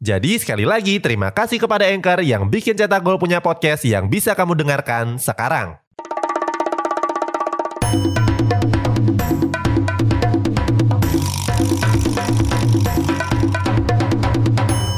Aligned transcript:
Jadi 0.00 0.40
sekali 0.40 0.64
lagi 0.64 0.96
terima 0.98 1.28
kasih 1.28 1.60
kepada 1.60 1.84
Anchor 1.88 2.24
yang 2.24 2.48
bikin 2.48 2.76
Cetak 2.76 3.04
Gol 3.04 3.20
punya 3.20 3.44
podcast 3.44 3.84
yang 3.84 4.08
bisa 4.08 4.32
kamu 4.32 4.56
dengarkan 4.56 5.20
sekarang. 5.20 5.80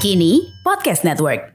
Kini 0.03 0.51
Podcast 0.67 1.07
Network. 1.07 1.55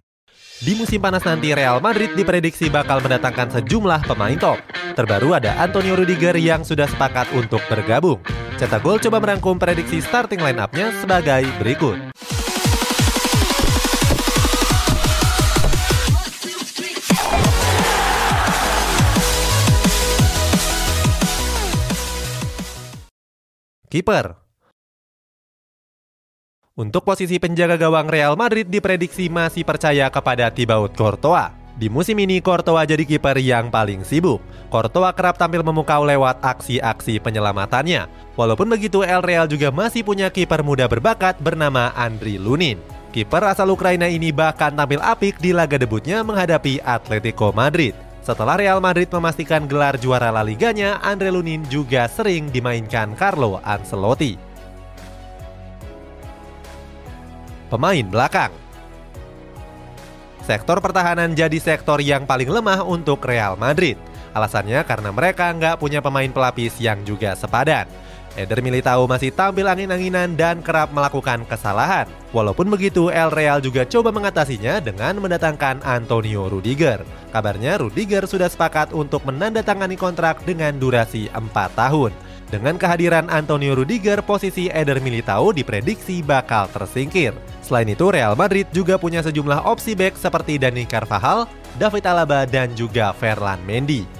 Di 0.58 0.74
musim 0.74 0.98
panas 0.98 1.22
nanti 1.22 1.54
Real 1.54 1.78
Madrid 1.78 2.18
diprediksi 2.18 2.66
bakal 2.72 2.98
mendatangkan 3.04 3.60
sejumlah 3.60 4.10
pemain 4.10 4.40
top. 4.40 4.58
Terbaru 4.98 5.38
ada 5.38 5.54
Antonio 5.62 5.94
Rudiger 5.94 6.34
yang 6.34 6.66
sudah 6.66 6.90
sepakat 6.90 7.30
untuk 7.38 7.62
bergabung. 7.70 8.18
Cetak 8.58 8.82
Gol 8.82 8.98
coba 8.98 9.22
merangkum 9.22 9.62
prediksi 9.62 10.02
starting 10.02 10.42
line 10.42 10.58
up-nya 10.58 10.90
sebagai 10.98 11.46
berikut. 11.62 12.17
Kiper 23.98 24.38
Untuk 26.78 27.02
posisi 27.02 27.42
penjaga 27.42 27.82
gawang 27.82 28.06
Real 28.06 28.38
Madrid 28.38 28.70
diprediksi 28.70 29.26
masih 29.26 29.66
percaya 29.66 30.06
kepada 30.14 30.54
Thibaut 30.54 30.94
Courtois. 30.94 31.50
Di 31.82 31.90
musim 31.90 32.14
ini 32.22 32.38
Courtois 32.38 32.86
jadi 32.86 33.02
kiper 33.02 33.42
yang 33.42 33.74
paling 33.74 34.06
sibuk. 34.06 34.38
Courtois 34.70 35.18
kerap 35.18 35.42
tampil 35.42 35.66
memukau 35.66 36.06
lewat 36.06 36.38
aksi-aksi 36.46 37.18
penyelamatannya. 37.26 38.06
Walaupun 38.38 38.70
begitu 38.70 39.02
El 39.02 39.26
Real 39.26 39.50
juga 39.50 39.74
masih 39.74 40.06
punya 40.06 40.30
kiper 40.30 40.62
muda 40.62 40.86
berbakat 40.86 41.42
bernama 41.42 41.90
Andriy 41.98 42.38
Lunin. 42.38 42.78
Kiper 43.10 43.50
asal 43.50 43.66
Ukraina 43.74 44.06
ini 44.06 44.30
bahkan 44.30 44.78
tampil 44.78 45.02
apik 45.02 45.42
di 45.42 45.58
laga 45.58 45.82
debutnya 45.82 46.22
menghadapi 46.22 46.86
Atletico 46.86 47.50
Madrid. 47.50 47.98
Setelah 48.28 48.60
Real 48.60 48.84
Madrid 48.84 49.08
memastikan 49.08 49.64
gelar 49.72 49.96
juara 49.96 50.28
La 50.36 50.44
Liganya, 50.44 51.00
Andre 51.00 51.32
Lunin 51.32 51.64
juga 51.72 52.12
sering 52.12 52.52
dimainkan 52.52 53.16
Carlo 53.16 53.64
Ancelotti. 53.64 54.36
Pemain 57.72 58.04
belakang 58.04 58.52
Sektor 60.44 60.84
pertahanan 60.84 61.40
jadi 61.40 61.56
sektor 61.56 62.04
yang 62.04 62.28
paling 62.28 62.52
lemah 62.52 62.84
untuk 62.84 63.24
Real 63.24 63.56
Madrid. 63.56 63.96
Alasannya 64.36 64.84
karena 64.84 65.16
mereka 65.16 65.48
nggak 65.56 65.80
punya 65.80 66.04
pemain 66.04 66.28
pelapis 66.28 66.84
yang 66.84 67.08
juga 67.08 67.32
sepadan. 67.32 67.88
Eder 68.36 68.60
Militao 68.60 69.08
masih 69.08 69.32
tampil 69.32 69.64
angin-anginan 69.64 70.36
dan 70.36 70.60
kerap 70.60 70.92
melakukan 70.92 71.48
kesalahan. 71.48 72.10
Walaupun 72.36 72.68
begitu, 72.68 73.08
El 73.08 73.32
Real 73.32 73.64
juga 73.64 73.88
coba 73.88 74.12
mengatasinya 74.12 74.84
dengan 74.84 75.22
mendatangkan 75.24 75.86
Antonio 75.86 76.52
Rudiger. 76.52 77.06
Kabarnya 77.32 77.80
Rudiger 77.80 78.28
sudah 78.28 78.52
sepakat 78.52 78.92
untuk 78.92 79.24
menandatangani 79.24 79.96
kontrak 79.96 80.44
dengan 80.44 80.76
durasi 80.76 81.32
4 81.32 81.54
tahun. 81.78 82.12
Dengan 82.48 82.80
kehadiran 82.80 83.28
Antonio 83.28 83.76
Rudiger, 83.76 84.24
posisi 84.24 84.72
Eder 84.72 85.04
Militao 85.04 85.52
diprediksi 85.52 86.24
bakal 86.24 86.72
tersingkir. 86.72 87.36
Selain 87.60 87.92
itu, 87.92 88.08
Real 88.08 88.40
Madrid 88.40 88.64
juga 88.72 88.96
punya 88.96 89.20
sejumlah 89.20 89.68
opsi 89.68 89.92
back 90.00 90.16
seperti 90.16 90.56
Dani 90.56 90.88
Carvajal, 90.88 91.44
David 91.76 92.08
Alaba, 92.08 92.48
dan 92.48 92.72
juga 92.72 93.12
Ferland 93.12 93.60
Mendy. 93.68 94.17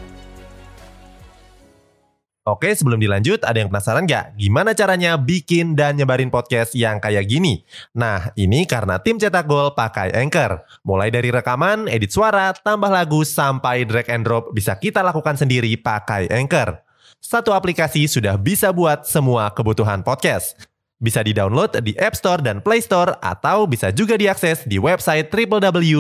Oke, 2.48 2.72
sebelum 2.72 2.96
dilanjut, 2.96 3.44
ada 3.44 3.60
yang 3.60 3.68
penasaran 3.68 4.08
nggak? 4.08 4.40
Gimana 4.40 4.72
caranya 4.72 5.20
bikin 5.20 5.76
dan 5.76 6.00
nyebarin 6.00 6.32
podcast 6.32 6.72
yang 6.80 7.04
kayak 7.04 7.28
gini? 7.28 7.68
Nah, 7.92 8.32
ini 8.40 8.64
karena 8.64 9.04
tim 9.04 9.20
cetak 9.20 9.44
gol 9.44 9.76
pakai 9.76 10.16
Anchor. 10.16 10.64
Mulai 10.88 11.12
dari 11.12 11.28
rekaman, 11.28 11.92
edit 11.92 12.08
suara, 12.08 12.56
tambah 12.56 12.88
lagu, 12.88 13.28
sampai 13.28 13.84
drag 13.84 14.08
and 14.08 14.24
drop 14.24 14.56
bisa 14.56 14.80
kita 14.80 15.04
lakukan 15.04 15.36
sendiri 15.36 15.76
pakai 15.76 16.32
Anchor. 16.32 16.80
Satu 17.20 17.52
aplikasi 17.52 18.08
sudah 18.08 18.40
bisa 18.40 18.72
buat 18.72 19.04
semua 19.04 19.52
kebutuhan 19.52 20.00
podcast. 20.00 20.56
Bisa 21.04 21.20
di-download 21.20 21.84
di 21.84 22.00
App 22.00 22.16
Store 22.16 22.40
dan 22.40 22.64
Play 22.64 22.80
Store, 22.80 23.20
atau 23.20 23.68
bisa 23.68 23.92
juga 23.92 24.16
diakses 24.16 24.64
di 24.64 24.80
website 24.80 25.28
www.anchor.fm. 25.36 25.98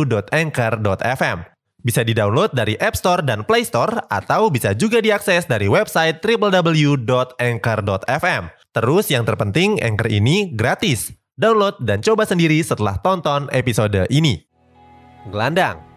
Bisa 1.77 2.01
di-download 2.01 2.57
dari 2.57 2.73
App 2.81 2.97
Store 2.97 3.21
dan 3.21 3.45
Play 3.45 3.61
Store 3.61 4.01
atau 4.09 4.49
bisa 4.49 4.73
juga 4.73 4.97
diakses 4.97 5.45
dari 5.45 5.69
website 5.69 6.25
www.anchor.fm. 6.25 8.43
Terus 8.73 9.05
yang 9.13 9.21
terpenting 9.25 9.81
Anchor 9.81 10.09
ini 10.09 10.53
gratis. 10.57 11.13
Download 11.37 11.77
dan 11.77 12.01
coba 12.01 12.25
sendiri 12.25 12.57
setelah 12.65 12.97
tonton 12.97 13.45
episode 13.53 14.09
ini. 14.09 14.41
Gelandang 15.29 15.87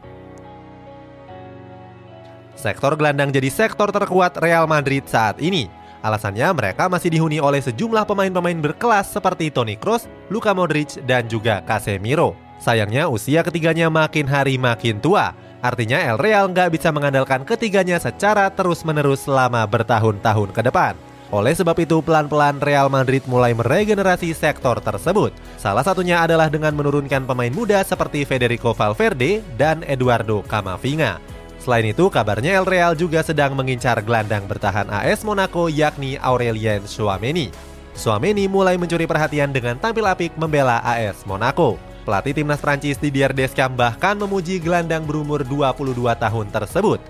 Sektor 2.60 2.92
gelandang 2.92 3.32
jadi 3.32 3.48
sektor 3.48 3.88
terkuat 3.88 4.36
Real 4.36 4.68
Madrid 4.68 5.08
saat 5.08 5.40
ini. 5.40 5.72
Alasannya 6.04 6.44
mereka 6.52 6.92
masih 6.92 7.08
dihuni 7.08 7.40
oleh 7.40 7.64
sejumlah 7.64 8.04
pemain-pemain 8.04 8.60
berkelas 8.60 9.16
seperti 9.16 9.48
Toni 9.48 9.80
Kroos, 9.80 10.04
Luka 10.28 10.52
Modric, 10.52 11.00
dan 11.08 11.24
juga 11.24 11.64
Casemiro. 11.64 12.49
Sayangnya 12.60 13.08
usia 13.08 13.40
ketiganya 13.40 13.88
makin 13.88 14.28
hari 14.28 14.60
makin 14.60 15.00
tua. 15.00 15.32
Artinya 15.64 15.96
El 15.96 16.20
Real 16.20 16.48
nggak 16.48 16.76
bisa 16.76 16.92
mengandalkan 16.92 17.44
ketiganya 17.44 17.96
secara 17.96 18.52
terus-menerus 18.52 19.24
selama 19.24 19.64
bertahun-tahun 19.64 20.52
ke 20.52 20.62
depan. 20.68 20.94
Oleh 21.30 21.54
sebab 21.54 21.78
itu, 21.78 22.02
pelan-pelan 22.02 22.58
Real 22.58 22.90
Madrid 22.90 23.22
mulai 23.30 23.54
meregenerasi 23.54 24.34
sektor 24.34 24.82
tersebut. 24.82 25.30
Salah 25.56 25.86
satunya 25.86 26.20
adalah 26.26 26.50
dengan 26.50 26.74
menurunkan 26.74 27.22
pemain 27.22 27.54
muda 27.54 27.80
seperti 27.86 28.26
Federico 28.26 28.74
Valverde 28.74 29.40
dan 29.54 29.86
Eduardo 29.86 30.42
Camavinga. 30.42 31.22
Selain 31.62 31.86
itu, 31.86 32.10
kabarnya 32.10 32.58
El 32.58 32.66
Real 32.66 32.92
juga 32.98 33.22
sedang 33.22 33.54
mengincar 33.54 34.02
gelandang 34.02 34.48
bertahan 34.50 34.90
AS 34.90 35.22
Monaco 35.22 35.70
yakni 35.70 36.18
Aurelien 36.18 36.82
Chouameni. 36.82 37.54
Chouameni 37.94 38.50
mulai 38.50 38.74
mencuri 38.74 39.06
perhatian 39.06 39.54
dengan 39.54 39.78
tampil 39.78 40.08
apik 40.08 40.34
membela 40.34 40.82
AS 40.82 41.22
Monaco. 41.28 41.89
Pelatih 42.00 42.32
timnas 42.32 42.64
Prancis 42.64 42.96
Didier 42.96 43.36
Deschamps 43.36 43.76
bahkan 43.76 44.16
memuji 44.16 44.56
gelandang 44.56 45.04
berumur 45.04 45.44
22 45.44 45.92
tahun 46.16 46.46
tersebut. 46.48 47.00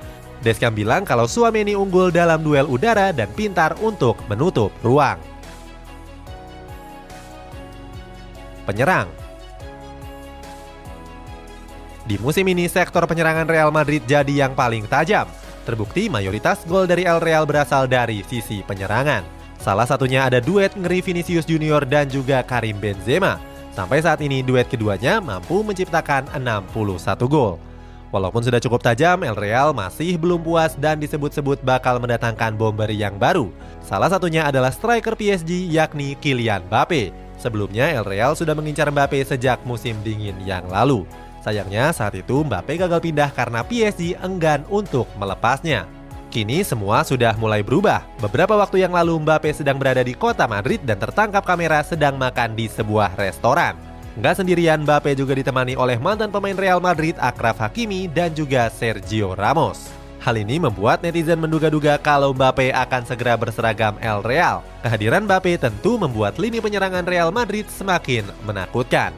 Deschamps 0.43 0.75
bilang 0.75 1.06
kalau 1.06 1.31
Suameni 1.31 1.78
unggul 1.78 2.11
dalam 2.11 2.43
duel 2.43 2.67
udara 2.67 3.15
dan 3.15 3.31
pintar 3.37 3.78
untuk 3.78 4.19
menutup 4.27 4.75
ruang. 4.83 5.21
Penyerang 8.67 9.11
Di 12.11 12.19
musim 12.19 12.43
ini 12.51 12.67
sektor 12.67 13.07
penyerangan 13.07 13.47
Real 13.47 13.71
Madrid 13.71 14.03
jadi 14.03 14.47
yang 14.47 14.59
paling 14.59 14.91
tajam. 14.91 15.31
Terbukti 15.62 16.11
mayoritas 16.11 16.67
gol 16.67 16.91
dari 16.91 17.07
El 17.07 17.22
Real 17.22 17.47
berasal 17.47 17.87
dari 17.87 18.27
sisi 18.27 18.67
penyerangan. 18.67 19.22
Salah 19.61 19.87
satunya 19.87 20.27
ada 20.27 20.43
duet 20.43 20.75
ngeri 20.75 21.05
Vinicius 21.05 21.47
Junior 21.47 21.87
dan 21.87 22.11
juga 22.11 22.43
Karim 22.43 22.81
Benzema. 22.81 23.50
Sampai 23.70 24.03
saat 24.03 24.19
ini 24.20 24.42
duet 24.42 24.66
keduanya 24.66 25.22
mampu 25.22 25.62
menciptakan 25.62 26.26
61 26.34 26.75
gol. 27.31 27.62
Walaupun 28.10 28.42
sudah 28.42 28.58
cukup 28.58 28.82
tajam, 28.82 29.22
El 29.22 29.38
Real 29.38 29.70
masih 29.70 30.18
belum 30.18 30.42
puas 30.42 30.74
dan 30.74 30.98
disebut-sebut 30.98 31.62
bakal 31.62 32.03
mendatangkan 32.03 32.59
bomber 32.59 32.91
yang 32.91 33.15
baru. 33.15 33.54
Salah 33.86 34.10
satunya 34.10 34.50
adalah 34.50 34.74
striker 34.74 35.15
PSG 35.15 35.71
yakni 35.71 36.18
Kylian 36.18 36.66
Mbappe. 36.66 37.15
Sebelumnya 37.39 37.86
El 37.95 38.03
Real 38.03 38.34
sudah 38.34 38.59
mengincar 38.59 38.91
Mbappe 38.91 39.22
sejak 39.22 39.62
musim 39.62 39.95
dingin 40.03 40.34
yang 40.42 40.66
lalu. 40.66 41.06
Sayangnya 41.47 41.95
saat 41.95 42.18
itu 42.18 42.42
Mbappe 42.42 42.74
gagal 42.74 42.98
pindah 42.98 43.30
karena 43.30 43.62
PSG 43.62 44.18
enggan 44.18 44.66
untuk 44.66 45.06
melepasnya. 45.15 45.99
Kini 46.30 46.62
semua 46.62 47.03
sudah 47.03 47.34
mulai 47.34 47.59
berubah. 47.59 48.06
Beberapa 48.22 48.54
waktu 48.54 48.86
yang 48.86 48.94
lalu 48.94 49.18
Mbappe 49.18 49.50
sedang 49.50 49.82
berada 49.82 49.98
di 50.06 50.15
kota 50.15 50.47
Madrid 50.47 50.78
dan 50.86 50.94
tertangkap 51.03 51.42
kamera 51.42 51.82
sedang 51.82 52.15
makan 52.15 52.54
di 52.54 52.71
sebuah 52.71 53.18
restoran. 53.18 53.74
Nggak 54.15 54.38
sendirian, 54.38 54.86
Mbappe 54.86 55.18
juga 55.18 55.34
ditemani 55.34 55.74
oleh 55.74 55.98
mantan 55.98 56.30
pemain 56.30 56.54
Real 56.54 56.78
Madrid 56.78 57.18
Akraf 57.18 57.59
Hakimi 57.59 58.06
dan 58.06 58.30
juga 58.30 58.71
Sergio 58.71 59.34
Ramos. 59.34 59.91
Hal 60.22 60.38
ini 60.38 60.62
membuat 60.62 61.03
netizen 61.03 61.42
menduga-duga 61.42 61.98
kalau 61.98 62.30
Mbappe 62.30 62.71
akan 62.78 63.03
segera 63.10 63.34
berseragam 63.34 63.98
El 63.98 64.22
Real. 64.22 64.62
Kehadiran 64.86 65.26
Mbappe 65.26 65.59
tentu 65.59 65.98
membuat 65.98 66.38
lini 66.38 66.62
penyerangan 66.62 67.10
Real 67.10 67.34
Madrid 67.34 67.66
semakin 67.66 68.22
menakutkan. 68.47 69.10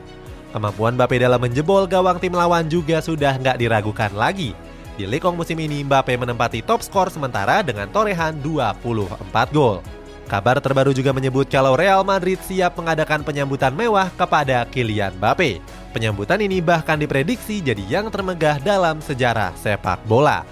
Kemampuan 0.57 0.97
Mbappe 0.97 1.21
dalam 1.21 1.45
menjebol 1.45 1.85
gawang 1.85 2.17
tim 2.17 2.33
lawan 2.33 2.73
juga 2.73 3.05
sudah 3.05 3.37
nggak 3.37 3.61
diragukan 3.61 4.17
lagi. 4.17 4.57
Di 4.93 5.09
Lekong 5.09 5.41
musim 5.41 5.57
ini, 5.57 5.81
Mbappe 5.81 6.13
menempati 6.21 6.61
top 6.61 6.85
skor 6.85 7.09
sementara 7.09 7.65
dengan 7.65 7.89
torehan 7.89 8.37
24 8.45 9.49
gol. 9.49 9.81
Kabar 10.29 10.61
terbaru 10.61 10.93
juga 10.93 11.13
menyebut 11.13 11.49
kalau 11.49 11.77
Real 11.77 12.05
Madrid 12.05 12.41
siap 12.45 12.77
mengadakan 12.77 13.25
penyambutan 13.25 13.73
mewah 13.73 14.13
kepada 14.17 14.69
Kylian 14.69 15.17
Mbappe. 15.17 15.61
Penyambutan 15.93 16.41
ini 16.41 16.61
bahkan 16.65 16.97
diprediksi 16.97 17.61
jadi 17.61 17.85
yang 17.85 18.09
termegah 18.09 18.57
dalam 18.61 19.01
sejarah 19.05 19.53
sepak 19.61 20.01
bola. 20.09 20.45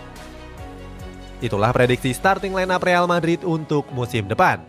Itulah 1.41 1.73
prediksi 1.73 2.13
starting 2.13 2.53
lineup 2.53 2.85
Real 2.85 3.09
Madrid 3.09 3.41
untuk 3.45 3.89
musim 3.93 4.29
depan. 4.29 4.61